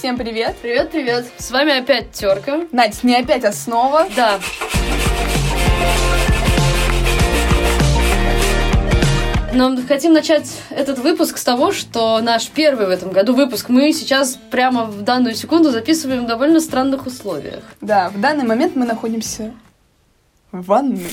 [0.00, 0.56] Всем привет!
[0.62, 1.26] Привет-привет!
[1.36, 2.66] С вами опять Терка.
[2.72, 4.08] Надь, не опять основа.
[4.16, 4.40] Да.
[9.52, 13.92] Но хотим начать этот выпуск с того, что наш первый в этом году выпуск мы
[13.92, 17.62] сейчас прямо в данную секунду записываем в довольно странных условиях.
[17.82, 19.52] Да, в данный момент мы находимся
[20.50, 21.10] в ванной.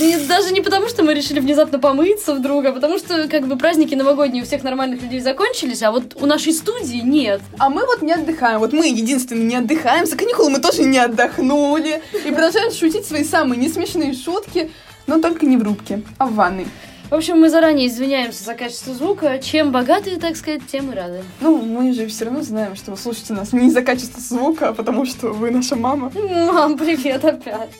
[0.00, 3.56] И даже не потому, что мы решили внезапно помыться вдруг, а потому что как бы
[3.56, 7.40] праздники новогодние у всех нормальных людей закончились, а вот у нашей студии нет.
[7.58, 8.58] А мы вот не отдыхаем.
[8.58, 10.06] Вот мы единственные не отдыхаем.
[10.06, 12.02] За каникулы мы тоже не отдохнули.
[12.24, 14.70] И продолжаем шутить свои самые несмешные шутки,
[15.06, 16.66] но только не в рубке, а в ванной.
[17.10, 19.38] В общем, мы заранее извиняемся за качество звука.
[19.38, 21.22] Чем богатые, так сказать, тем и рады.
[21.40, 24.74] Ну, мы же все равно знаем, что вы слушаете нас не из-за качества звука, а
[24.74, 26.12] потому что вы наша мама.
[26.14, 27.70] Мам, привет опять.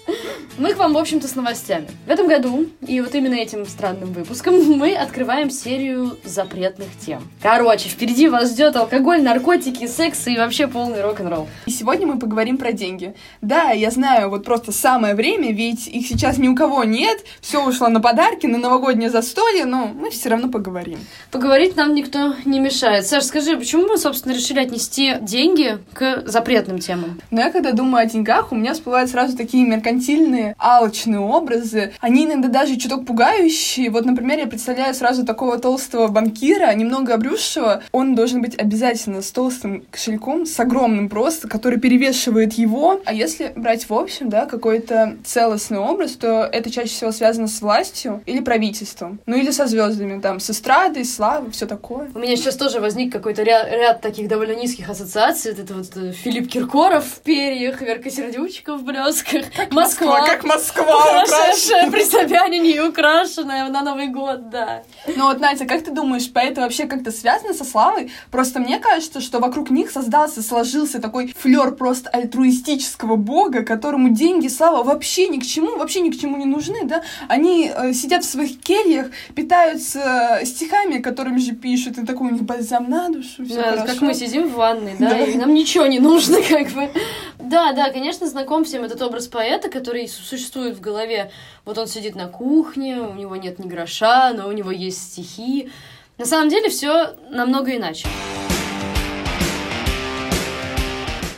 [0.57, 1.89] Мы к вам, в общем-то, с новостями.
[2.07, 7.21] В этом году, и вот именно этим странным выпуском, мы открываем серию запретных тем.
[7.43, 11.49] Короче, впереди вас ждет алкоголь, наркотики, секс и вообще полный рок-н-ролл.
[11.67, 13.15] И сегодня мы поговорим про деньги.
[13.43, 17.63] Да, я знаю, вот просто самое время, ведь их сейчас ни у кого нет, все
[17.63, 20.99] ушло на подарки, на новогоднее застолье, но мы все равно поговорим.
[21.31, 23.07] Поговорить нам никто не мешает.
[23.07, 27.21] Саш, скажи, почему мы, собственно, решили отнести деньги к запретным темам?
[27.31, 31.93] Но я когда думаю о деньгах, у меня всплывают сразу такие меркантильные, алчные образы.
[32.01, 33.91] Они иногда даже чуток пугающие.
[33.91, 37.83] Вот, например, я представляю сразу такого толстого банкира, немного обрюзшего.
[37.93, 43.01] Он должен быть обязательно с толстым кошельком, с огромным просто, который перевешивает его.
[43.05, 47.61] А если брать в общем, да, какой-то целостный образ, то это чаще всего связано с
[47.61, 49.08] властью или правительством.
[49.27, 52.11] Ну или со звездами, там, с эстрадой, славой, все такое.
[52.15, 55.53] У меня сейчас тоже возник какой-то ряд, ряд таких довольно низких ассоциаций.
[55.53, 60.27] Вот это вот э, Филипп Киркоров в перьях, Верка Сердючка в блесках, Москва.
[60.27, 64.83] Как Москва Украшенная при Собянине и украшенная на Новый год, да.
[65.17, 68.11] Ну вот, Настя, как ты думаешь, поэты вообще как-то связаны со славой?
[68.31, 74.49] Просто мне кажется, что вокруг них создался, сложился такой флер просто альтруистического бога, которому деньги,
[74.49, 77.03] слава вообще ни к чему, вообще ни к чему не нужны, да?
[77.29, 78.98] Они э, сидят в своих кельях,
[79.35, 83.87] питаются стихами, которыми же пишут, и такой у них бальзам на душу, все Да, хорошо.
[83.87, 85.19] как мы сидим в ванной, да, Да.
[85.25, 86.91] и нам ничего не нужно, как бы.
[87.39, 91.31] Да, да, конечно, знаком всем этот образ поэта, который су- существует в голове.
[91.65, 95.71] Вот он сидит на кухне, у него нет ни гроша, но у него есть стихи.
[96.19, 98.09] На самом деле все намного иначе.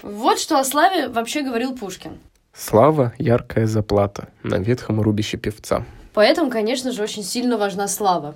[0.03, 2.19] Вот что о славе вообще говорил Пушкин.
[2.53, 5.85] Слава— яркая заплата на ветхом рубище певца.
[6.13, 8.35] Поэтому, конечно же, очень сильно важна слава.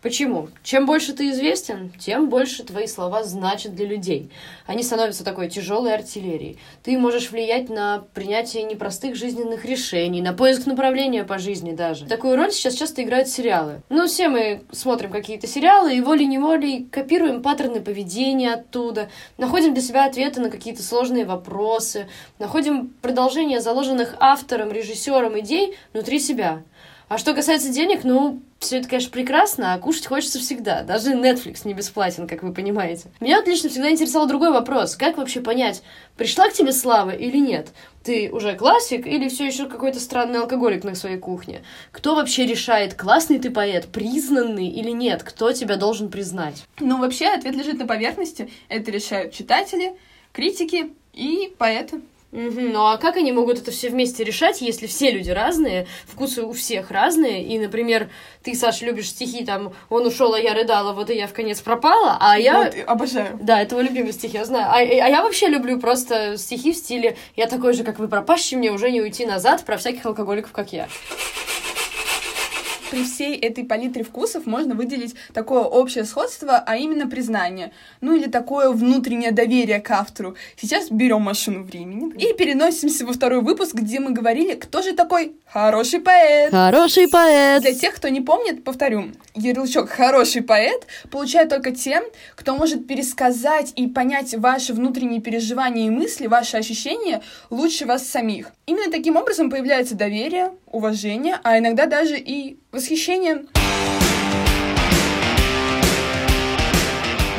[0.00, 0.48] Почему?
[0.62, 4.30] Чем больше ты известен, тем больше твои слова значат для людей.
[4.64, 6.56] Они становятся такой тяжелой артиллерией.
[6.84, 12.06] Ты можешь влиять на принятие непростых жизненных решений, на поиск направления по жизни даже.
[12.06, 13.82] Такую роль сейчас часто играют сериалы.
[13.88, 20.04] Ну, все мы смотрим какие-то сериалы и волей-неволей копируем паттерны поведения оттуда, находим для себя
[20.04, 22.06] ответы на какие-то сложные вопросы,
[22.38, 26.62] находим продолжение заложенных автором, режиссером идей внутри себя.
[27.08, 30.82] А что касается денег, ну, все это, конечно, прекрасно, а кушать хочется всегда.
[30.82, 33.08] Даже Netflix не бесплатен, как вы понимаете.
[33.20, 34.94] Меня вот лично всегда интересовал другой вопрос.
[34.94, 35.82] Как вообще понять,
[36.18, 37.68] пришла к тебе слава или нет?
[38.04, 41.62] Ты уже классик или все еще какой-то странный алкоголик на своей кухне?
[41.92, 45.22] Кто вообще решает, классный ты поэт, признанный или нет?
[45.22, 46.64] Кто тебя должен признать?
[46.78, 48.50] Ну, вообще, ответ лежит на поверхности.
[48.68, 49.94] Это решают читатели,
[50.32, 52.02] критики и поэты.
[52.30, 56.52] Ну а как они могут это все вместе решать, если все люди разные, вкусы у
[56.52, 58.10] всех разные, и, например,
[58.42, 61.60] ты, Саша, любишь стихи, там, он ушел, а я рыдала, вот и я в конец
[61.60, 62.64] пропала, а я...
[62.64, 63.38] Вот, обожаю.
[63.40, 64.66] Да, это мой любимый стих, я знаю.
[64.70, 68.56] А, а я вообще люблю просто стихи в стиле «Я такой же, как вы, пропащий,
[68.58, 70.88] мне уже не уйти назад» про всяких алкоголиков, как я.
[72.90, 77.72] При всей этой палитре вкусов можно выделить такое общее сходство, а именно признание.
[78.00, 80.36] Ну или такое внутреннее доверие к автору.
[80.56, 85.36] Сейчас берем машину времени и переносимся во второй выпуск, где мы говорили, кто же такой
[85.46, 86.50] хороший поэт.
[86.50, 87.62] Хороший поэт!
[87.62, 92.02] Для тех, кто не помнит, повторю, ярлычок «хороший поэт» получают только те,
[92.36, 98.52] кто может пересказать и понять ваши внутренние переживания и мысли, ваши ощущения лучше вас самих.
[98.66, 103.46] Именно таким образом появляется доверие, уважение, а иногда даже и восхищение.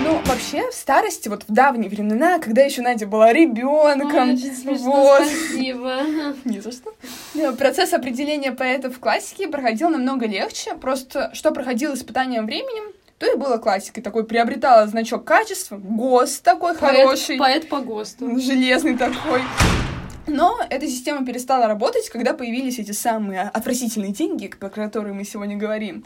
[0.04, 4.92] Ну, вообще, в старости, вот в давние времена, когда еще Надя была ребенком, Очень смешно,
[4.92, 6.02] вот, спасибо.
[6.46, 6.94] не за что.
[7.36, 10.74] Э, Процесс определения поэтов в классике проходил намного легче.
[10.76, 14.02] Просто что проходило испытанием временем, то и было классикой.
[14.02, 18.40] Такой приобретала значок качества, ГОСТ такой хороший, Поэт, поэт по ГОСТу.
[18.40, 19.42] железный такой.
[20.30, 25.58] Но эта система перестала работать, когда появились эти самые отвратительные деньги, про которые мы сегодня
[25.58, 26.06] говорим.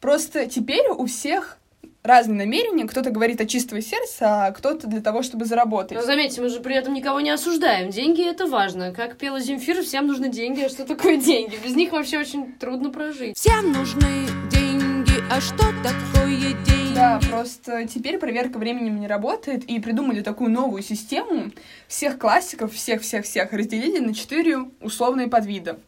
[0.00, 1.58] Просто теперь у всех
[2.02, 2.86] разные намерения.
[2.86, 5.96] Кто-то говорит от чистого сердца, а кто-то для того, чтобы заработать.
[5.96, 7.90] Но заметьте, мы же при этом никого не осуждаем.
[7.90, 8.92] Деньги— это важно.
[8.92, 10.62] Как пела Земфир, всем нужны деньги.
[10.62, 11.56] А что такое деньги?
[11.64, 13.36] Без них вообще очень трудно прожить.
[13.36, 16.81] Всем нужны деньги, а что такое деньги?
[16.94, 21.50] Да, просто теперь проверка временем не работает, и придумали такую новую систему.
[21.88, 25.78] Всех классиков, всех-всех-всех разделили на четыре условные подвида.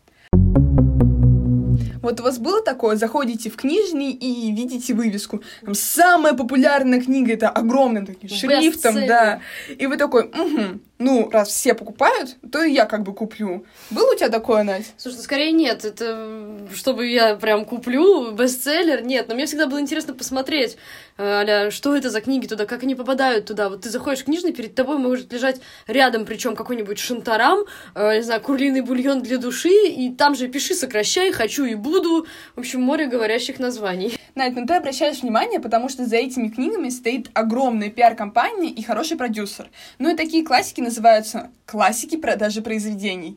[2.04, 5.42] Вот у вас было такое, заходите в книжный и видите вывеску.
[5.62, 9.40] Там самая популярная книга, это огромным таким шрифтом, да.
[9.78, 13.64] И вы такой, угу, ну, раз все покупают, то и я как бы куплю.
[13.90, 14.92] Было у тебя такое, Надь?
[14.96, 15.84] Слушай, ну, скорее нет.
[15.84, 19.28] Это чтобы я прям куплю бестселлер, нет.
[19.28, 20.76] Но мне всегда было интересно посмотреть,
[21.16, 23.68] а-ля, что это за книги туда, как они попадают туда.
[23.68, 27.60] Вот ты заходишь в книжный, перед тобой может лежать рядом, причем какой-нибудь шантарам,
[27.94, 32.26] э, не знаю, курлиный бульон для души, и там же пиши, сокращай, хочу и буду.
[32.54, 34.16] В общем, море говорящих названий.
[34.34, 39.16] Надь, ну ты обращаешь внимание, потому что за этими книгами стоит огромная пиар-компания и хороший
[39.16, 39.70] продюсер.
[39.98, 43.36] Ну и такие классики называются классики продажи произведений.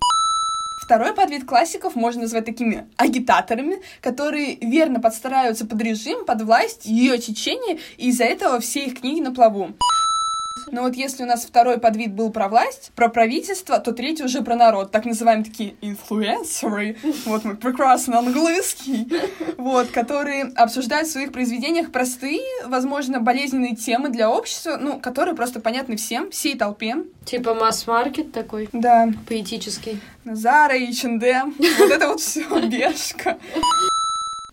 [0.86, 7.18] Второй подвид классиков можно назвать такими агитаторами, которые верно подстраиваются под режим, под власть, ее
[7.18, 9.74] течение, и из-за этого все их книги на плаву.
[10.72, 14.42] Но вот если у нас второй подвид был про власть, про правительство, то третий уже
[14.42, 14.92] про народ.
[14.92, 19.08] Так называемые такие инфлюенсеры, вот мой прекрасный английский,
[19.58, 25.60] вот, которые обсуждают в своих произведениях простые, возможно, болезненные темы для общества, ну, которые просто
[25.60, 26.96] понятны всем, всей толпе.
[27.26, 30.00] Типа масс-маркет такой, Да, поэтический.
[30.26, 33.38] Зара, H&M, вот это вот все, бешка.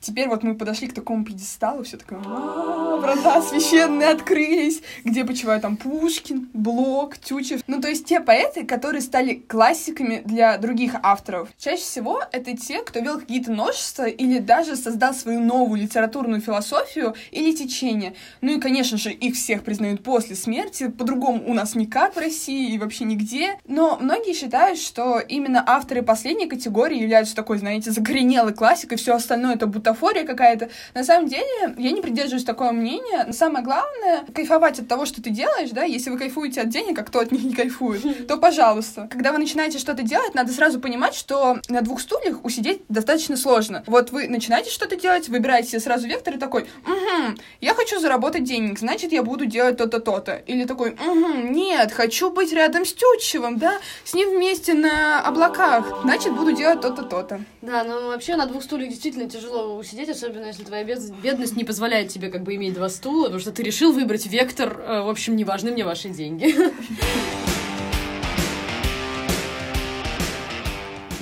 [0.05, 5.63] Теперь вот мы подошли к такому пьедесталу, все такое, «А, врата священные открылись, где почивают
[5.63, 7.63] там Пушкин, Блок, Тютчев.
[7.67, 11.49] Ну, то есть те поэты, которые стали классиками для других авторов.
[11.57, 17.15] Чаще всего это те, кто вел какие-то новшества или даже создал свою новую литературную философию
[17.31, 18.15] или течение.
[18.43, 22.75] Ну и, конечно же, их всех признают после смерти, по-другому у нас никак в России
[22.75, 23.59] и вообще нигде.
[23.67, 29.55] Но многие считают, что именно авторы последней категории являются такой, знаете, закоренелой классикой, все остальное
[29.55, 30.71] это бутафория какая-то.
[30.95, 33.33] На самом деле, я не придерживаюсь такого мнения.
[33.33, 37.03] Самое главное— кайфовать от того, что ты делаешь, да, если вы кайфуете от денег, а
[37.03, 39.09] кто от них не кайфует, то пожалуйста.
[39.11, 43.83] Когда вы начинаете что-то делать, надо сразу понимать, что на двух стульях усидеть достаточно сложно.
[43.87, 48.79] Вот вы начинаете что-то делать, выбираете сразу вектор и такой, угу, я хочу заработать денег,
[48.79, 50.37] значит, я буду делать то-то, то-то.
[50.47, 56.03] Или такой, угу, нет, хочу быть рядом с Тютчевым, да, с ним вместе на облаках,
[56.03, 57.41] значит, буду делать то-то, то-то.
[57.63, 61.65] Да, ну вообще на двух стульях действительно тяжело усидеть, особенно если твоя бед- бедность не
[61.65, 65.09] позволяет тебе как бы иметь два стула, потому что ты решил выбрать вектор, э, в
[65.11, 66.55] общем, не важны мне ваши деньги.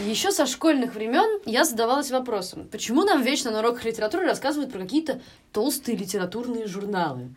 [0.06, 4.80] Еще со школьных времен я задавалась вопросом, почему нам вечно на уроках литературы рассказывают про
[4.80, 5.20] какие-то
[5.52, 7.34] толстые литературные журналы?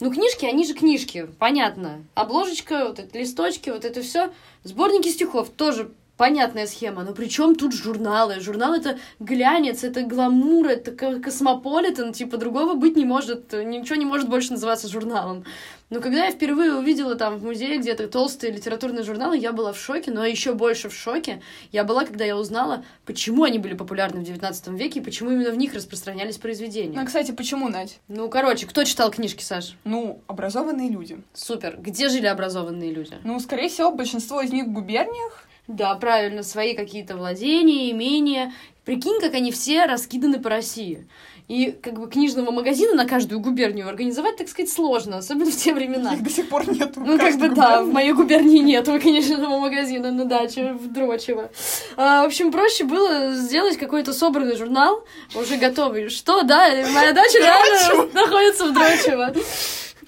[0.00, 2.04] Ну, книжки, они же книжки, понятно.
[2.14, 4.30] Обложечка, вот эти листочки, вот это все.
[4.62, 7.04] Сборники стихов тоже понятная схема.
[7.04, 8.40] Но при чем тут журналы?
[8.40, 14.04] Журнал это глянец, это гламур, это ко- космополитен, типа другого быть не может, ничего не
[14.04, 15.44] может больше называться журналом.
[15.90, 19.78] Но когда я впервые увидела там в музее где-то толстые литературные журналы, я была в
[19.78, 21.40] шоке, но еще больше в шоке
[21.72, 25.50] я была, когда я узнала, почему они были популярны в 19 веке и почему именно
[25.50, 27.00] в них распространялись Ну, произведения.
[27.00, 28.00] а, кстати, почему, Надь?
[28.08, 29.76] Ну, короче, кто читал книжки, Саш?
[29.84, 31.22] Ну, образованные люди.
[31.32, 31.78] Супер.
[31.78, 33.14] Где жили образованные люди?
[33.24, 35.44] Ну, скорее всего, большинство из них в губерниях.
[35.68, 38.52] Да, правильно, свои какие-то владения, имения.
[38.84, 41.06] Прикинь, как они все раскиданы по России.
[41.46, 45.72] И как бы книжного магазина на каждую губернию организовать, так сказать, сложно, особенно в те
[45.72, 46.14] времена.
[46.14, 47.00] Их до сих пор нету.
[47.00, 47.92] в Ну, как бы да, в губернии.
[47.92, 51.50] моей губернии нету книжного магазина на даче в Дрочево.
[51.96, 56.10] А, в общем, проще было сделать какой-то собранный журнал, уже готовый.
[56.10, 59.34] Что, да, моя дача реально находится в Дрочево.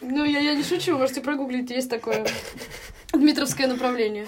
[0.03, 2.27] Ну, я, я не шучу, можете прогуглить, есть такое
[3.13, 4.27] Дмитровское направление.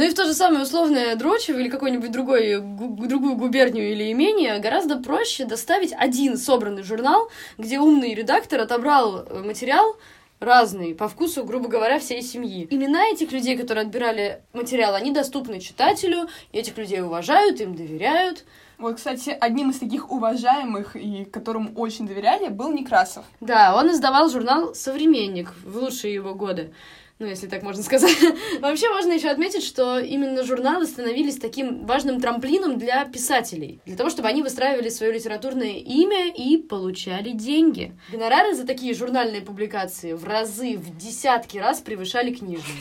[0.00, 4.10] Ну и в то же самое условное Дрочево или какой-нибудь другой, гу- другую губернию или
[4.10, 7.28] имение гораздо проще доставить один собранный журнал,
[7.58, 9.98] где умный редактор отобрал э, материал
[10.38, 12.66] разный, по вкусу, грубо говоря, всей семьи.
[12.70, 18.46] Имена этих людей, которые отбирали материал, они доступны читателю, этих людей уважают, им доверяют.
[18.78, 23.26] Вот, кстати, одним из таких уважаемых и которому очень доверяли был Некрасов.
[23.40, 26.72] Да, он издавал журнал «Современник» в лучшие его годы.
[27.20, 28.16] Ну, если так можно сказать.
[28.60, 33.82] Вообще, можно еще отметить, что именно журналы становились таким важным трамплином для писателей.
[33.84, 37.94] Для того, чтобы они выстраивали свое литературное имя и получали деньги.
[38.10, 42.78] Гонорары за такие журнальные публикации в разы, в десятки раз превышали книжные.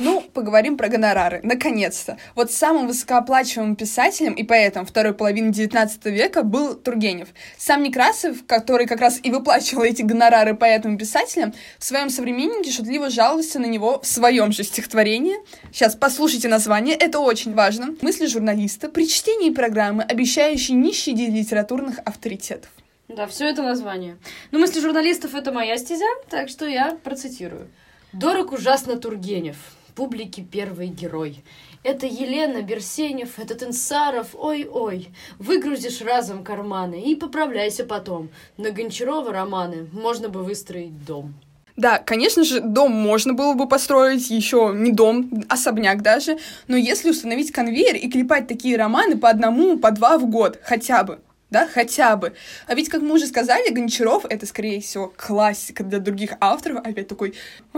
[0.00, 1.40] Ну, поговорим про гонорары.
[1.44, 2.18] Наконец-то.
[2.34, 7.28] Вот самым высокооплачиваемым писателем и поэтом второй половины XIX века был Тургенев.
[7.56, 12.72] Сам Некрасов, который как раз и выплачивал эти гонорары поэтам и писателям, в своем современнике
[12.72, 15.36] шутливо жаловался на него в своем же стихотворении.
[15.72, 17.94] Сейчас послушайте название, это очень важно.
[18.00, 22.70] Мысли журналиста при чтении программы, обещающей не щадить литературных авторитетов.
[23.06, 24.16] Да, все это название.
[24.50, 27.68] Ну, мысли журналистов— это моя стезя, так что я процитирую.
[28.12, 29.56] «Дорог ужасно Тургенев,
[29.94, 31.42] публике первый герой.
[31.82, 35.08] Это Елена Берсенев, этот Инсаров, ой-ой.
[35.38, 38.30] Выгрузишь разом карманы и поправляйся потом.
[38.56, 41.34] На Гончарова романы можно бы выстроить дом».
[41.76, 47.10] Да, конечно же, дом можно было бы построить, еще не дом, особняк даже, но если
[47.10, 51.18] установить конвейер и клепать такие романы по одному, по два в год, хотя бы,
[51.54, 52.34] да, хотя бы.
[52.66, 56.78] А ведь, как мы уже сказали, Гончаров— это, скорее всего, классика для других авторов.
[56.84, 57.34] Опять такой...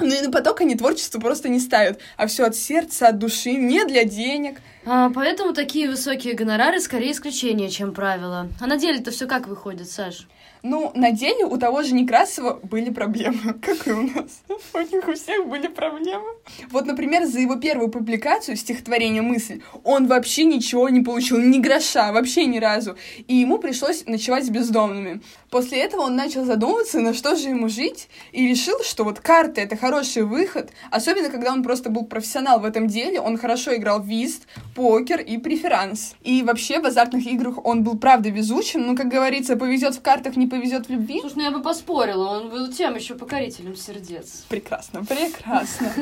[0.00, 3.52] Ну и на поток они творчество просто не ставят, а все от сердца, от души,
[3.52, 4.58] не для денег.
[4.86, 8.48] А, поэтому такие высокие гонорары скорее исключение, чем правило.
[8.60, 10.28] А на деле-то все как выходит, Саш?
[10.62, 14.42] Ну, на деле у того же Некрасова были проблемы, как и у нас.
[14.74, 16.26] У них у всех были проблемы.
[16.70, 22.12] Вот, например, за его первую публикацию стихотворения «Мысль» он вообще ничего не получил, ни гроша,
[22.12, 22.96] вообще ни разу.
[23.26, 25.20] И ему пришлось ночевать с бездомными.
[25.50, 29.60] После этого он начал задумываться, на что же ему жить, и решил, что вот карты—
[29.62, 34.00] это хороший выход, особенно когда он просто был профессионал в этом деле, он хорошо играл
[34.00, 36.14] в вист, покер и преферанс.
[36.22, 40.36] И вообще в азартных играх он был правда везучим, но, как говорится, повезет в картах,
[40.36, 41.20] не повезет в любви.
[41.20, 44.44] Слушай, ну я бы поспорила, он был тем еще покорителем сердец.
[44.48, 45.92] Прекрасно, прекрасно.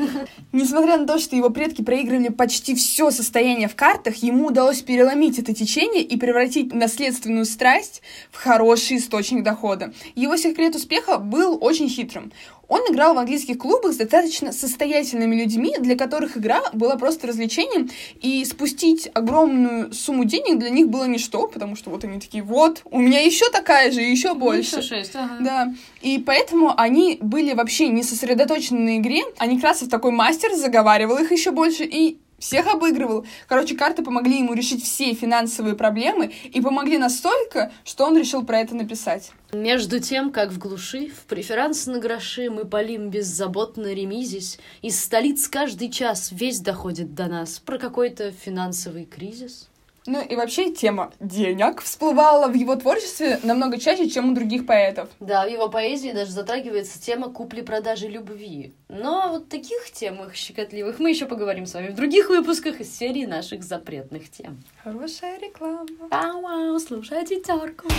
[0.51, 5.39] Несмотря на то, что его предки проигрывали почти все состояние в картах, ему удалось переломить
[5.39, 8.01] это течение и превратить наследственную страсть
[8.31, 9.93] в хороший источник дохода.
[10.15, 12.31] Его секрет успеха был очень хитрым.
[12.67, 17.89] Он играл в английских клубах с достаточно состоятельными людьми, для которых игра была просто развлечением,
[18.21, 22.81] и спустить огромную сумму денег для них было ничто, потому что вот они такие, вот,
[22.85, 24.77] у меня еще такая же, еще больше.
[24.77, 25.37] Еще шесть, ага.
[25.39, 25.73] Да.
[26.01, 31.31] И поэтому они были вообще не сосредоточены на игре, а Некрасов такой мастер, заговаривал их
[31.31, 33.25] еще больше, и всех обыгрывал.
[33.47, 38.59] Короче, карты помогли ему решить все финансовые проблемы и помогли настолько, что он решил про
[38.59, 39.31] это написать.
[39.53, 45.47] Между тем, как в глуши, в преферанс на гроши мы полим беззаботно ремизись, из столиц
[45.47, 49.69] каждый час весь доходит до нас про какой-то финансовый кризис.
[50.07, 55.09] Ну и вообще тема денег всплывала в его творчестве намного чаще, чем у других поэтов.
[55.19, 58.73] Да, в его поэзии даже затрагивается тема купли-продажи любви.
[58.87, 63.25] Но вот таких темах щекотливых мы еще поговорим с вами в других выпусках из серии
[63.25, 64.63] наших запретных тем.
[64.81, 65.85] Хорошая реклама.
[66.09, 67.89] Вау, слушайте терку.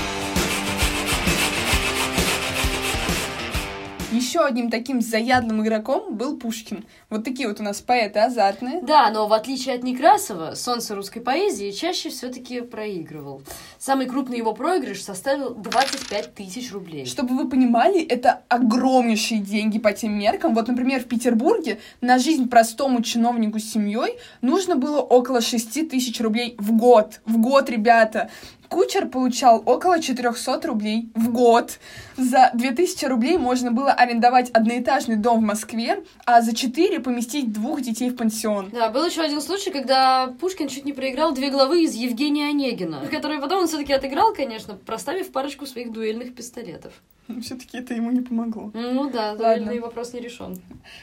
[4.11, 6.87] Еще одним таким заядлым игроком был Пушкин.
[7.11, 8.81] Вот такие вот у нас поэты азартные.
[8.81, 13.43] Да, но в отличие от Некрасова, солнце русской поэзии чаще все-таки проигрывал.
[13.79, 17.05] Самый крупный его проигрыш составил 25 тысяч рублей.
[17.05, 20.55] Чтобы вы понимали, это огромнейшие деньги по тем меркам.
[20.55, 26.19] Вот, например, в Петербурге на жизнь простому чиновнику с семьей нужно было около 6 тысяч
[26.23, 27.21] рублей в год.
[27.27, 28.31] В год, ребята.
[28.69, 31.79] Кучер получал около 400 рублей в год.
[32.17, 37.81] За 2000 рублей можно было арендовать одноэтажный дом в Москве, а за 4 поместить двух
[37.81, 38.71] детей в пансион.
[38.71, 43.07] Да, был еще один случай, когда Пушкин чуть не проиграл две главы из Евгения Онегина,
[43.11, 46.93] которые потом он все-таки отыграл, конечно, проставив парочку своих дуэльных пистолетов.
[47.43, 48.71] Все-таки это ему не помогло.
[48.75, 50.59] Ну да, дуэльный вопрос не решен.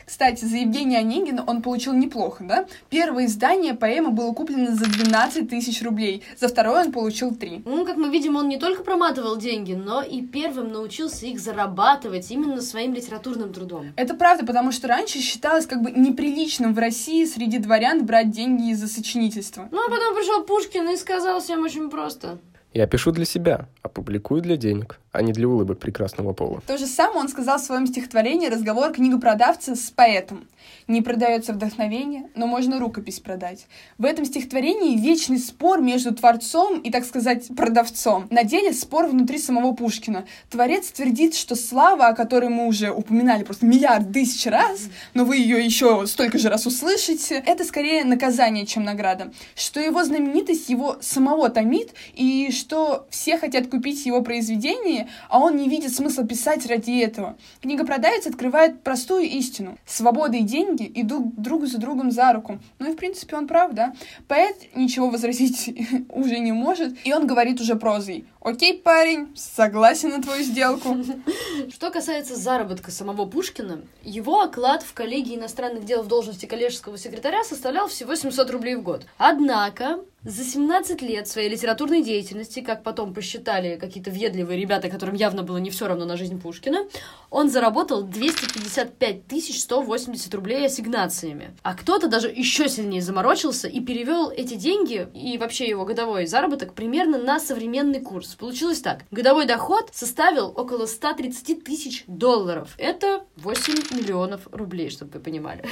[0.05, 2.65] Кстати, за Евгения Онегина он получил неплохо, да?
[2.89, 7.63] Первое издание поэмы было куплено за 12 тысяч рублей, за второе он получил 3.
[7.65, 12.32] Ну, как мы видим, он не только проматывал деньги, но и первым научился их зарабатывать
[12.32, 13.94] именно своим литературным трудом.
[13.96, 18.72] Это правда, потому что раньше считалось как бы неприличным в России среди дворян брать деньги
[18.72, 19.70] из-за сочинительства.
[19.72, 22.39] Ну, а потом пришел Пушкин и сказал всем очень просто.
[22.75, 26.62] Я пишу для себя, а публикую для денег, а не для улыбок прекрасного пола.
[26.67, 30.48] То же самое он сказал в своем стихотворении «Разговор книгопродавца с поэтом».
[30.88, 33.67] Не продается вдохновение, но можно рукопись продать.
[33.98, 38.27] В этом стихотворении вечный спор между творцом и, так сказать, продавцом.
[38.29, 40.25] На деле спор внутри самого Пушкина.
[40.50, 45.38] Творец твердит, что слава, о которой мы уже упоминали просто миллиард тысяч раз, но вы
[45.38, 49.31] ее еще столько же раз услышите, это скорее наказание, чем награда.
[49.55, 55.55] Что его знаменитость его самого томит, и что все хотят купить его произведение, а он
[55.55, 57.38] не видит смысла писать ради этого.
[57.62, 59.77] Книгопродавец открывает простую истину.
[59.85, 62.59] Свобода и деньги идут друг за другом за руку.
[62.79, 63.93] Ну и, в принципе, он прав, да?
[64.27, 65.74] Поэт ничего возразить
[66.09, 68.25] уже не может, и он говорит уже прозой.
[68.41, 70.97] Окей, парень, согласен на твою сделку.
[71.71, 77.43] Что касается заработка самого Пушкина, его оклад в коллегии иностранных дел в должности коллежского секретаря
[77.43, 79.07] составлял всего 700 рублей в год.
[79.17, 85.44] Однако за 17 лет своей литературной деятельности, как потом посчитали какие-то въедливые ребята, которым явно
[85.44, 86.88] было не все равно на жизнь Пушкина,
[87.29, 89.22] он заработал 255
[89.53, 91.55] 180 рублей ассигнациями.
[91.62, 96.74] А кто-то даже еще сильнее заморочился и перевел эти деньги и вообще его годовой заработок
[96.74, 98.34] примерно на современный курс.
[98.34, 99.03] Получилось так.
[99.12, 102.74] Годовой доход составил около 130 тысяч долларов.
[102.79, 105.63] Это 8 миллионов рублей, чтобы вы понимали.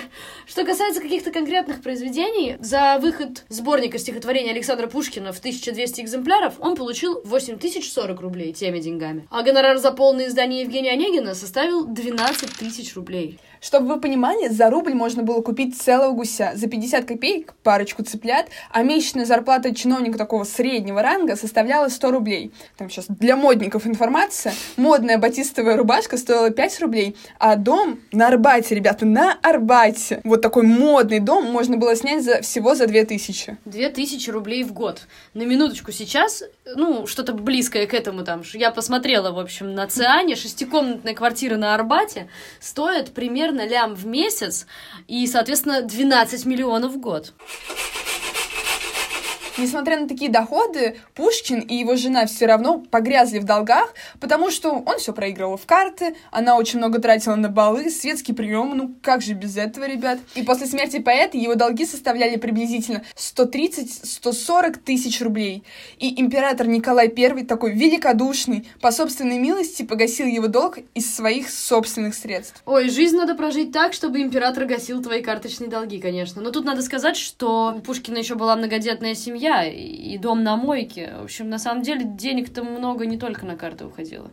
[0.46, 6.76] Что касается каких-то конкретных произведений, за выход сборника стихотворений Александра Пушкина в 1200 экземпляров он
[6.76, 9.28] получил 8040 рублей теми деньгами.
[9.30, 13.40] А гонорар за полное издание Евгения Онегина составил 12 тысяч рублей.
[13.64, 18.48] Чтобы вы понимали, за рубль можно было купить целого гуся, за 50 копеек парочку цыплят,
[18.70, 22.52] а месячная зарплата чиновника такого среднего ранга составляла 100 рублей.
[22.78, 24.54] Там сейчас для модников информация.
[24.76, 30.20] Модная батистовая рубашка стоила 5 рублей, а дом на Арбате, ребята, на Арбате.
[30.26, 33.60] Вот такой модный дом можно было снять за, всего за 2000.
[33.64, 35.04] 2000 рублей в год.
[35.34, 36.44] На минуточку сейчас,
[36.76, 38.42] ну, что-то близкое к этому там.
[38.56, 42.28] Я посмотрела, в общем, на Циане, шестикомнатная квартира на Арбате
[42.60, 44.66] стоит примерно лям в месяц
[45.08, 47.34] и, соответственно, 12 миллионов в год.
[49.58, 54.72] Несмотря на такие доходы, Пушкин и его жена все равно погрязли в долгах, потому что
[54.72, 59.22] он все проигрывал в карты, она очень много тратила на балы, светские приемы, ну как
[59.22, 60.20] же без этого, ребят.
[60.34, 65.64] И после смерти поэта его долги составляли приблизительно 130-140 тысяч рублей.
[66.00, 72.16] И император Николай I, такой великодушный, по собственной милости погасил его долг из своих собственных
[72.16, 72.64] средств.
[72.66, 76.42] Ой, жизнь надо прожить так, чтобы император гасил твои карточные долги, конечно.
[76.42, 81.14] Но тут надо сказать, что у Пушкина еще была многодетная семья, и дом на мойке.
[81.20, 84.32] В общем, на самом деле денег-то много не только на карты уходило.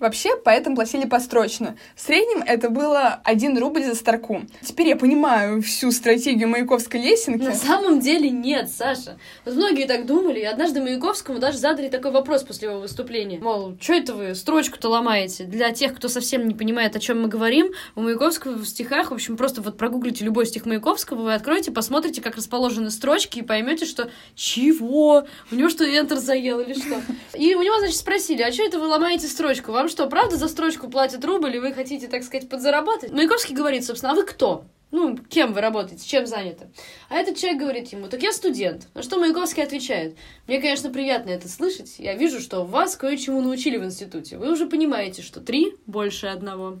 [0.00, 1.76] Вообще, поэтам платили построчно.
[1.94, 4.40] В среднем это было 1 рубль за строку.
[4.62, 7.42] Теперь я понимаю всю стратегию Маяковской лесенки.
[7.42, 9.18] На самом деле нет, Саша.
[9.44, 13.38] Вот многие так думали, и однажды Маяковскому даже задали такой вопрос после его выступления.
[13.40, 15.44] Мол, что это вы строчку-то ломаете?
[15.44, 19.14] Для тех, кто совсем не понимает, о чем мы говорим, у Маяковского в стихах, в
[19.14, 23.84] общем, просто вот прогуглите любой стих Маяковского, вы откроете, посмотрите, как расположены строчки, и поймете,
[23.84, 25.26] что чего?
[25.52, 27.02] У него что, Enter заел или что?
[27.34, 29.72] И у него, значит, спросили, а что это вы ломаете строчку?
[29.72, 33.12] Вам что, правда за строчку платят рубль, и вы хотите, так сказать, подзаработать?
[33.12, 34.64] Маяковский говорит, собственно, а вы кто?
[34.90, 36.68] Ну, кем вы работаете, чем заняты?
[37.08, 38.88] А этот человек говорит ему, так я студент.
[38.94, 40.16] На что Маяковский отвечает,
[40.48, 41.96] мне, конечно, приятно это слышать.
[41.98, 44.36] Я вижу, что вас кое-чему научили в институте.
[44.36, 46.80] Вы уже понимаете, что три больше одного.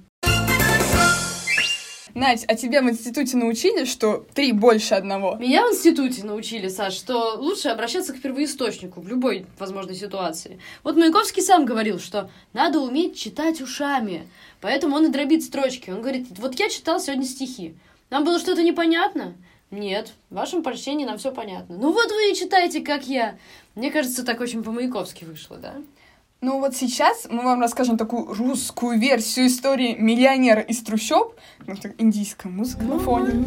[2.20, 5.36] Надь, а тебя в институте научили, что три больше одного?
[5.36, 10.60] Меня в институте научили, Саш, что лучше обращаться к первоисточнику в любой возможной ситуации.
[10.82, 14.28] Вот Маяковский сам говорил, что надо уметь читать ушами.
[14.60, 15.88] Поэтому он и дробит строчки.
[15.88, 17.74] Он говорит, вот я читал сегодня стихи.
[18.10, 19.32] Нам было что-то непонятно?
[19.70, 21.74] Нет, в вашем прочтении нам все понятно.
[21.78, 23.38] Ну вот вы и читаете, как я.
[23.74, 25.76] Мне кажется, так очень по-маяковски вышло, да?
[26.42, 31.34] Ну вот сейчас мы вам расскажем такую русскую версию истории миллионера из трущоб.
[31.66, 33.44] Ну, так, индийская музыка на фоне.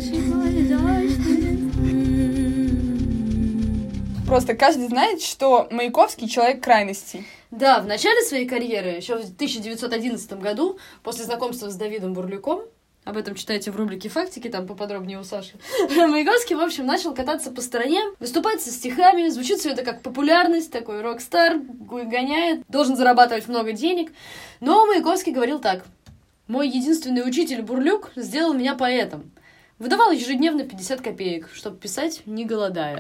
[4.27, 7.25] Просто каждый знает, что Маяковский человек крайностей.
[7.49, 12.61] Да, в начале своей карьеры, еще в 1911 году, после знакомства с Давидом Бурлюком,
[13.05, 15.53] об этом читайте в рубрике «Фактики», там поподробнее у Саши.
[15.89, 20.71] Маяковский, в общем, начал кататься по стране, выступать со стихами, звучит все это как популярность,
[20.71, 24.11] такой рок-стар, гоняет, должен зарабатывать много денег.
[24.61, 25.83] Но Маяковский говорил так.
[26.47, 29.31] «Мой единственный учитель Бурлюк сделал меня поэтом.
[29.79, 32.99] Выдавал ежедневно 50 копеек, чтобы писать, не голодая».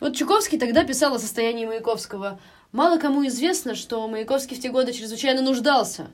[0.00, 2.38] Вот Чуковский тогда писал о состоянии Маяковского.
[2.72, 6.08] Мало кому известно, что Маяковский в те годы чрезвычайно нуждался.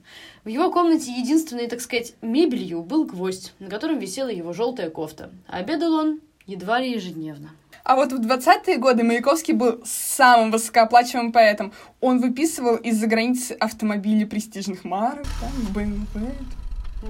[0.44, 5.30] В его комнате единственной, так сказать, мебелью был гвоздь, на котором висела его желтая кофта.
[5.48, 7.50] А обедал он едва ли ежедневно.
[7.84, 11.72] А вот в 20-е годы Маяковский был самым высокооплачиваемым поэтом.
[12.00, 16.32] Он выписывал из-за границы автомобили престижных марок, там, BMW,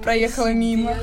[0.01, 0.95] проехала мимо.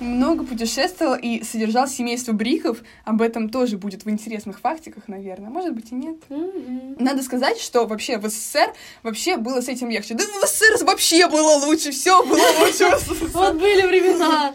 [0.00, 2.78] Много путешествовал и содержал семейство бриков.
[3.04, 5.50] Об этом тоже будет в интересных фактиках, наверное.
[5.50, 6.16] Может быть и нет.
[6.28, 6.96] Мгм.
[6.98, 10.14] Надо сказать, что вообще в СССР вообще было с этим легче.
[10.14, 12.90] Да в СССР вообще было лучше, все было лучше.
[13.32, 14.54] Вот были времена.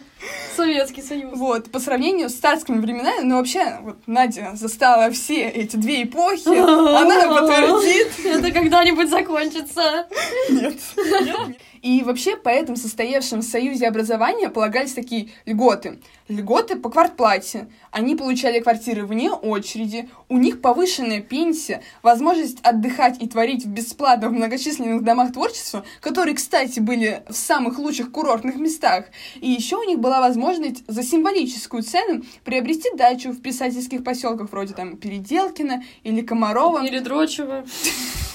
[0.56, 1.38] Советский Союз.
[1.38, 6.48] Вот, по сравнению с царскими временами, ну вообще, вот Надя застала все эти две эпохи,
[6.48, 8.26] она подтвердит.
[8.26, 10.08] Это когда-нибудь закончится.
[10.50, 10.80] Нет.
[11.86, 16.00] И вообще по этому состоявшим в Союзе образования полагались такие льготы.
[16.28, 17.68] Льготы по квартплате.
[17.92, 24.32] Они получали квартиры вне очереди, у них повышенная пенсия, возможность отдыхать и творить бесплатно в
[24.32, 29.06] многочисленных домах творчества, которые, кстати, были в самых лучших курортных местах.
[29.40, 34.74] И еще у них была возможность за символическую цену приобрести дачу в писательских поселках вроде
[34.74, 36.84] там Переделкина или Комарова.
[36.84, 37.64] Или дрочево.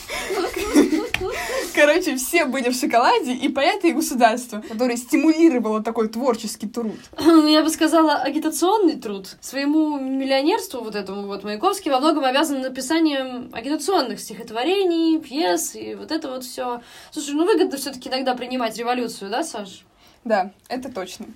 [1.75, 6.97] Короче, все были в шоколаде, и поэты, и государство, которое стимулировало такой творческий труд.
[7.19, 9.37] Ну, Я бы сказала, агитационный труд.
[9.41, 16.11] Своему миллионерству вот этому вот Маяковский во многом обязан написанием агитационных стихотворений, пьес и вот
[16.11, 16.83] это вот все.
[17.11, 19.85] Слушай, ну выгодно все-таки иногда принимать революцию, да, Саш?
[20.25, 21.27] Да, это точно.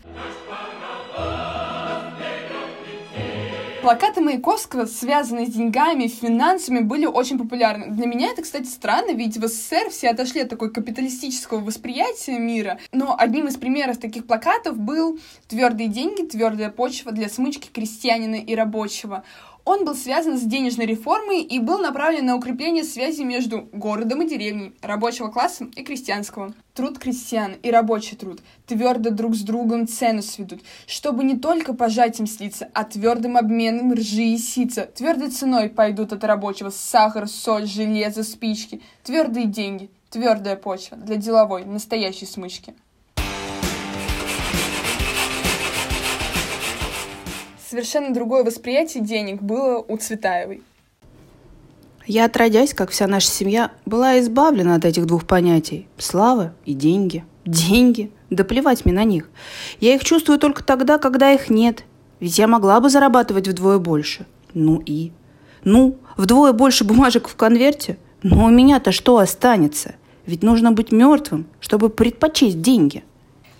[3.84, 7.88] Плакаты Маяковского, связанные с деньгами, финансами, были очень популярны.
[7.88, 12.78] Для меня это, кстати, странно, ведь в СССР все отошли от такой капиталистического восприятия мира.
[12.92, 15.18] Но одним из примеров таких плакатов был
[15.48, 19.22] «Твердые деньги, твердая почва для смычки крестьянина и рабочего».
[19.64, 24.28] Он был связан с денежной реформой и был направлен на укрепление связи между городом и
[24.28, 26.52] деревней, рабочего класса и крестьянского.
[26.74, 32.26] Труд крестьян и рабочий труд твердо друг с другом цену сведут, чтобы не только пожатием
[32.26, 34.82] слиться, а твердым обменом ржи и сица.
[34.82, 38.82] Твердой ценой пойдут от рабочего сахар, соль, железо, спички.
[39.02, 42.74] Твердые деньги, твердая почва для деловой, настоящей смычки.
[47.74, 50.62] Совершенно другое восприятие денег было у Цветаевой.
[52.06, 57.24] Я, отродясь, как вся наша семья, была избавлена от этих двух понятий– слава и деньги.
[57.44, 58.12] Деньги?
[58.30, 59.28] Да плевать мне на них.
[59.80, 61.82] Я их чувствую только тогда, когда их нет.
[62.20, 64.24] Ведь я могла бы зарабатывать вдвое больше.
[64.52, 65.10] Ну и?
[65.64, 67.98] Ну, вдвое больше бумажек в конверте?
[68.22, 69.96] Но у меня-то что останется?
[70.26, 73.02] Ведь нужно быть мертвым, чтобы предпочесть деньги.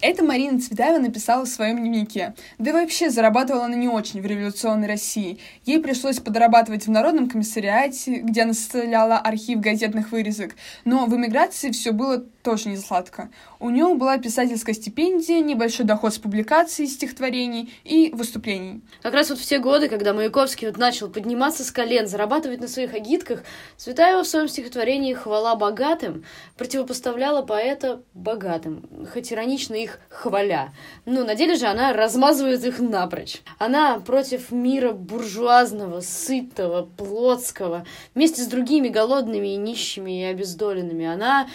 [0.01, 2.35] Это Марина Цветаева написала в своем дневнике.
[2.59, 5.39] Да и вообще зарабатывала она не очень в революционной России.
[5.65, 10.57] Ей пришлось подрабатывать в Народном комиссариате, где она составляла архив газетных вырезок.
[10.85, 13.31] Но в эмиграции все было тоже не сладко.
[13.59, 18.83] У нее была писательская стипендия, небольшой доход с публикаций, стихотворений и выступлений.
[19.03, 22.69] Как раз вот в те годы, когда Маяковский вот начал подниматься с колен, зарабатывать на
[22.69, 23.43] своих агитках,
[23.79, 26.25] Цветаева в своем стихотворении «Хвала богатым»
[26.59, 30.75] противопоставляла поэта богатым, хоть иронично их хваля.
[31.07, 33.41] Но на деле же она размазывает их напрочь.
[33.59, 41.07] Она против мира буржуазного, сытого, плотского, вместе с другими голодными и нищими и обездоленными.
[41.07, 41.49] Она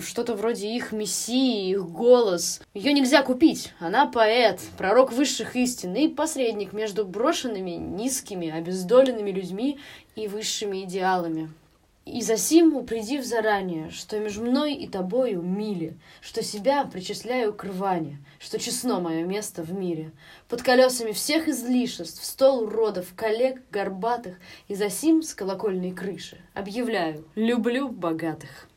[0.00, 2.60] что-то вроде их мессии, их голос.
[2.74, 3.72] Ее нельзя купить.
[3.78, 9.78] Она поэт, пророк высших истин и посредник между брошенными, низкими, обездоленными людьми
[10.14, 11.50] и высшими идеалами.
[12.06, 18.18] И засим упредив заранее, что между мной и тобою мили, что себя причисляю к рване,
[18.38, 20.12] что честно мое место в мире.
[20.48, 24.36] Под колесами всех излишеств, стол уродов, коллег горбатых,
[24.68, 28.68] и засим с колокольной крыши объявляю, люблю богатых.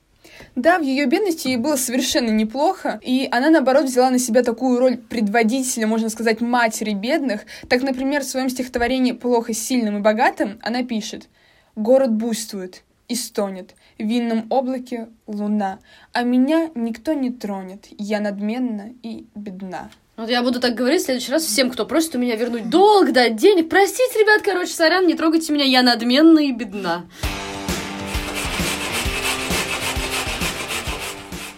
[0.56, 4.80] Да, в ее бедности ей было совершенно неплохо, и она, наоборот, взяла на себя такую
[4.80, 7.42] роль предводителя, можно сказать, матери бедных.
[7.68, 11.28] Так, например, в своем стихотворении «Плохо сильным и богатым» она пишет
[11.76, 15.80] «Город буйствует и стонет, в винном облаке луна,
[16.14, 19.90] а меня никто не тронет, я надменна и бедна».
[20.20, 23.14] Вот я буду так говорить в следующий раз всем, кто просит у меня вернуть долг,
[23.14, 23.70] дать денег.
[23.70, 27.06] Простите, ребят, короче, сорян, не трогайте меня, я надменна и бедна.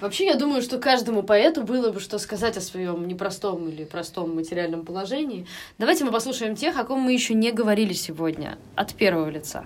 [0.01, 4.35] Вообще, я думаю, что каждому поэту было бы что сказать о своем непростом или простом
[4.35, 5.45] материальном положении.
[5.77, 9.65] Давайте мы послушаем тех, о ком мы еще не говорили сегодня, от первого лица.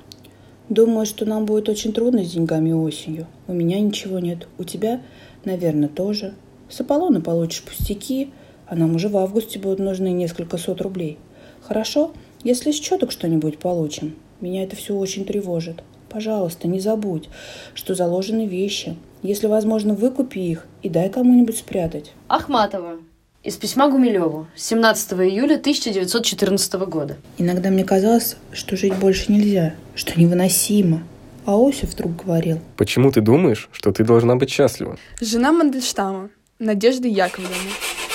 [0.68, 3.28] Думаю, что нам будет очень трудно с деньгами осенью.
[3.48, 4.50] У меня ничего нет.
[4.58, 5.02] У тебя,
[5.46, 6.34] наверное, тоже.
[6.70, 8.32] С Аполлона получишь пустяки,
[8.68, 11.18] а нам уже в августе будут нужны несколько сот рублей.
[11.62, 12.12] Хорошо,
[12.44, 14.16] если с что-нибудь получим.
[14.42, 15.82] Меня это все очень тревожит.
[16.10, 17.30] Пожалуйста, не забудь,
[17.74, 18.98] что заложены вещи.
[19.26, 22.14] Если возможно, выкупи их и дай кому-нибудь спрятать.
[22.28, 23.00] Ахматова.
[23.44, 24.46] Из письма Гумилеву.
[24.56, 27.18] 17 июля 1914 года.
[27.40, 31.02] Иногда мне казалось, что жить больше нельзя, что невыносимо.
[31.48, 32.60] А Осип вдруг говорил.
[32.78, 34.96] Почему ты думаешь, что ты должна быть счастлива?
[35.20, 37.56] Жена Мандельштама, Надежда Яковлевна.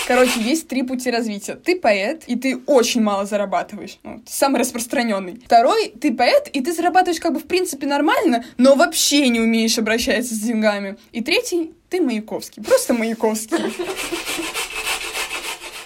[0.07, 1.55] Короче, есть три пути развития.
[1.55, 3.99] Ты поэт, и ты очень мало зарабатываешь.
[4.03, 5.41] Ну, самый распространенный.
[5.45, 9.79] Второй, ты поэт, и ты зарабатываешь как бы в принципе нормально, но вообще не умеешь
[9.79, 10.97] обращаться с деньгами.
[11.13, 12.63] И третий, ты Маяковский.
[12.63, 13.59] Просто Маяковский.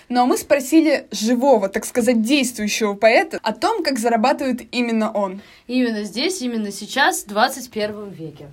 [0.08, 5.40] Ну а мы спросили живого, так сказать, действующего поэта о том, как зарабатывает именно он.
[5.66, 8.48] Именно здесь, именно сейчас, в 21 веке.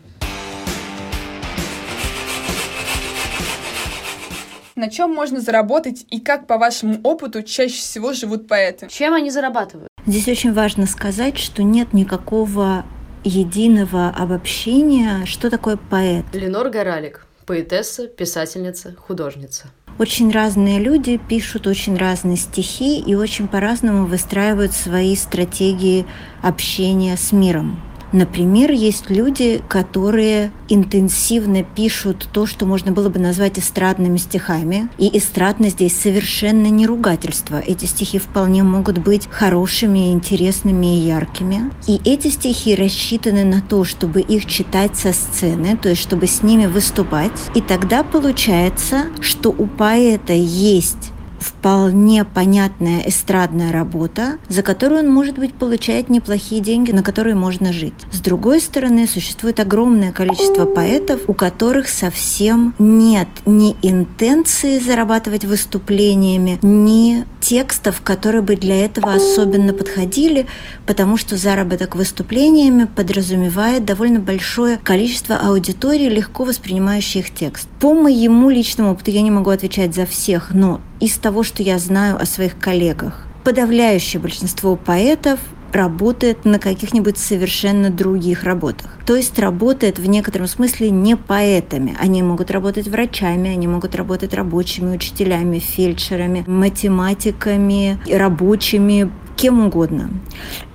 [4.82, 8.88] На чем можно заработать и как, по вашему опыту, чаще всего живут поэты?
[8.90, 9.90] Чем они зарабатывают?
[10.08, 12.84] Здесь очень важно сказать, что нет никакого
[13.24, 16.26] единого обобщения, что такое поэт.
[16.34, 19.68] Ленор Горалик, поэтесса, писательница, художница.
[20.00, 26.08] Очень разные люди пишут очень разные стихи и очень по-разному выстраивают свои стратегии
[26.42, 27.80] общения с миром.
[28.12, 34.90] Например, есть люди, которые интенсивно пишут то, что можно было бы назвать эстрадными стихами.
[34.98, 37.60] И эстрадно здесь совершенно не ругательство.
[37.60, 41.72] Эти стихи вполне могут быть хорошими, интересными и яркими.
[41.88, 46.44] И эти стихи рассчитаны на то, чтобы их читать со сцены, то есть чтобы с
[46.44, 47.32] ними выступать.
[47.56, 55.38] И тогда получается, что у поэта есть вполне понятная эстрадная работа, за которую он, может
[55.38, 57.94] быть, получает неплохие деньги, на которые можно жить.
[58.12, 66.60] С другой стороны, существует огромное количество поэтов, у которых совсем нет ни интенции зарабатывать выступлениями,
[66.62, 70.46] ни текстов, которые бы для этого особенно подходили,
[70.86, 77.68] потому что заработок выступлениями подразумевает довольно большое количество аудитории, легко воспринимающих текст.
[77.80, 81.80] По моему личному опыту я не могу отвечать за всех, но из того, что я
[81.80, 85.40] знаю о своих коллегах, подавляющее большинство поэтов
[85.74, 88.92] работает на каких-нибудь совершенно других работах.
[89.06, 91.96] То есть работает в некотором смысле не поэтами.
[92.00, 100.10] Они могут работать врачами, они могут работать рабочими, учителями, фельдшерами, математиками, рабочими, кем угодно.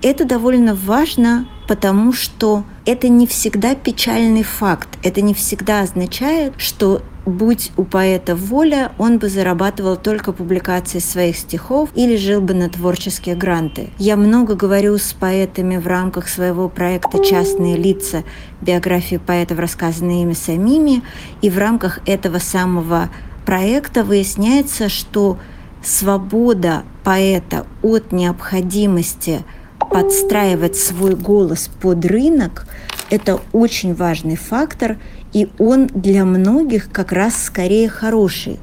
[0.03, 4.89] Это довольно важно, потому что это не всегда печальный факт.
[5.03, 11.37] Это не всегда означает, что будь у поэта воля, он бы зарабатывал только публикацией своих
[11.37, 13.91] стихов или жил бы на творческие гранты.
[13.99, 18.23] Я много говорю с поэтами в рамках своего проекта «Частные лица.
[18.63, 21.03] Биографии поэтов, рассказанные ими самими»,
[21.43, 23.11] и в рамках этого самого
[23.45, 25.39] проекта выясняется, что
[25.85, 29.45] свобода поэта от необходимости
[29.79, 32.67] подстраивать свой голос под рынок–
[33.11, 34.99] это очень важный фактор,
[35.33, 38.59] и он для многих как раз скорее хороший.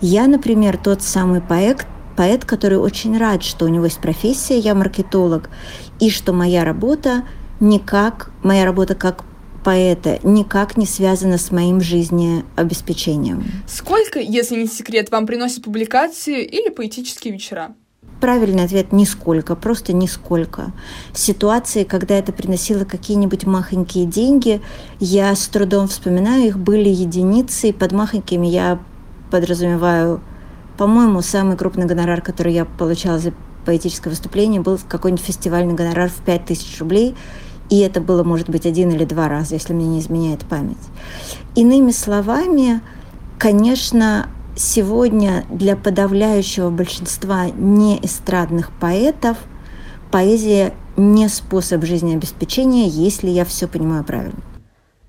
[0.00, 4.74] Я, например, тот самый поэт, поэт, который очень рад, что у него есть профессия, я
[4.74, 5.50] маркетолог,
[6.00, 7.24] и что моя работа
[7.60, 9.24] никак, моя работа как
[9.64, 13.44] поэта никак не связана с моим жизнеобеспечением.
[13.66, 17.74] Сколько, если не секрет, вам приносят публикации или поэтические вечера?
[18.20, 20.72] Правильный ответ– нисколько, просто нисколько.
[21.14, 24.60] Ситуации, когда это приносило какие-нибудь махонькие деньги,
[24.98, 28.80] я с трудом вспоминаю, их были единицы, и под махонькими я
[29.30, 30.20] подразумеваю,
[30.76, 33.32] по-моему, самый крупный гонорар, который я получала за
[33.64, 37.14] поэтическое выступление, был какой-нибудь фестивальный гонорар в 5000 рублей,
[37.70, 40.78] и это было, может быть, один или два раза, если мне не изменяет память.
[41.54, 42.80] Иными словами,
[43.38, 49.38] конечно, сегодня для подавляющего большинства неэстрадных поэтов
[50.10, 54.42] поэзия не способ жизнеобеспечения, если я все понимаю правильно.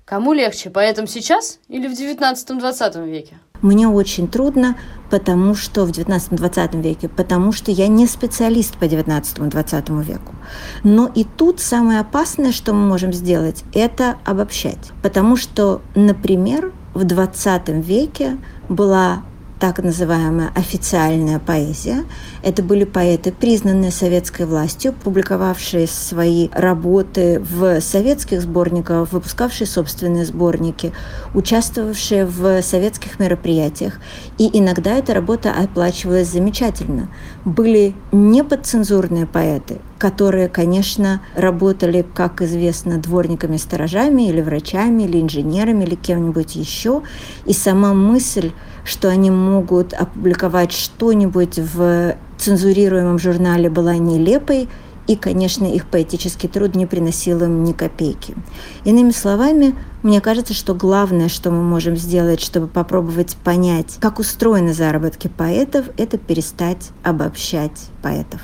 [0.04, 3.38] Кому легче, поэтам сейчас или в 19-20 веке?
[3.62, 4.76] Мне очень трудно,
[5.10, 10.34] потому что в 19-20 веке, потому что я не специалист по 19-20 веку.
[10.82, 14.92] Но и тут самое опасное, что мы можем сделать, это обобщать.
[15.02, 19.22] Потому что, например, в 20 веке была
[19.60, 22.04] так называемая официальная поэзия.
[22.42, 30.92] Это были поэты, признанные советской властью, публиковавшие свои работы в советских сборниках, выпускавшие собственные сборники,
[31.34, 34.00] участвовавшие в советских мероприятиях.
[34.38, 37.10] И иногда эта работа оплачивалась замечательно.
[37.44, 46.56] Были неподцензурные поэты, которые, конечно, работали, как известно, дворниками-сторожами или врачами, или инженерами, или кем-нибудь
[46.56, 47.02] еще.
[47.44, 48.52] И сама мысль,
[48.84, 54.68] что они могут опубликовать что-нибудь в цензурируемом журнале, была нелепой,
[55.06, 58.36] и, конечно, их поэтический труд не приносил им ни копейки.
[58.84, 64.72] Иными словами, мне кажется, что главное, что мы можем сделать, чтобы попробовать понять, как устроены
[64.72, 68.40] заработки поэтов, это перестать обобщать поэтов.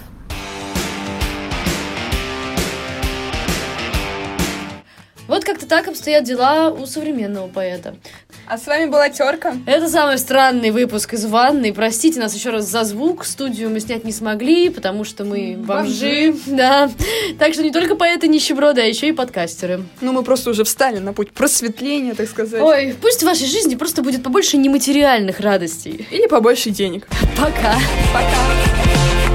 [5.47, 7.95] Как-то так обстоят дела у современного поэта.
[8.49, 9.55] А с вами была Терка.
[9.65, 11.73] Это самый странный выпуск из ванны.
[11.73, 13.25] Простите нас еще раз за звук.
[13.25, 16.35] Студию мы снять не смогли, потому что мы бомжи.
[16.47, 16.91] Да.
[17.39, 19.85] Так что не только поэты нищеброды, а еще и подкастеры.
[20.01, 22.61] Ну, мы просто уже встали на путь просветления, так сказать.
[22.61, 26.07] Ой, пусть в вашей жизни просто будет побольше нематериальных радостей.
[26.11, 27.07] Или побольше денег.
[27.37, 27.77] Пока.
[28.13, 29.26] Пока.